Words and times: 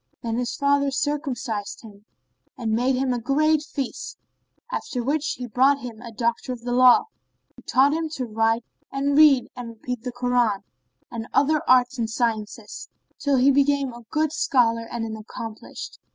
Then 0.23 0.37
his 0.39 0.55
father 0.55 0.89
circumcised 0.89 1.81
him 1.83 2.05
and 2.57 2.71
made 2.71 2.95
him 2.95 3.13
a 3.13 3.19
great 3.21 3.61
feast; 3.61 4.17
after 4.71 5.03
which 5.03 5.33
he 5.33 5.45
brought 5.45 5.77
him 5.77 6.01
a 6.01 6.11
doctor 6.11 6.51
of 6.51 6.61
the 6.61 6.71
law, 6.71 7.05
who 7.55 7.61
taught 7.61 7.93
him 7.93 8.09
to 8.15 8.25
write 8.25 8.65
and 8.91 9.15
read 9.15 9.51
and 9.55 9.69
repeat 9.69 10.01
the 10.01 10.11
Koran, 10.11 10.63
and 11.11 11.27
other 11.35 11.61
arts 11.69 11.99
and 11.99 12.09
sciences, 12.09 12.89
till 13.19 13.35
he 13.37 13.51
became 13.51 13.93
a 13.93 14.01
good 14.09 14.33
scholar 14.33 14.87
and 14.91 15.05
an 15.05 15.15
accomplished. 15.15 15.99